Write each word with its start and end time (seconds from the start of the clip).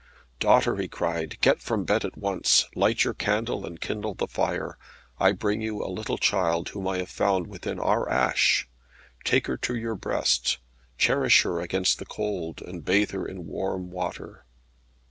"Daughter," 0.39 0.77
he 0.77 0.87
cried, 0.87 1.37
"get 1.41 1.61
from 1.61 1.83
bed 1.85 2.03
at 2.03 2.17
once; 2.17 2.65
light 2.73 3.03
your 3.03 3.13
candle, 3.13 3.67
and 3.67 3.79
kindle 3.79 4.15
the 4.15 4.25
fire. 4.25 4.79
I 5.19 5.31
bring 5.31 5.61
you 5.61 5.83
a 5.85 5.93
little 5.93 6.17
child, 6.17 6.69
whom 6.69 6.87
I 6.87 6.97
have 6.97 7.09
found 7.11 7.45
within 7.45 7.77
our 7.79 8.09
ash. 8.09 8.67
Take 9.23 9.45
her 9.45 9.57
to 9.57 9.75
your 9.75 9.93
breast; 9.93 10.57
cherish 10.97 11.43
her 11.43 11.59
against 11.59 11.99
the 11.99 12.07
cold, 12.07 12.63
and 12.63 12.83
bathe 12.83 13.11
her 13.11 13.27
in 13.27 13.45
warm 13.45 13.91
water." 13.91 14.45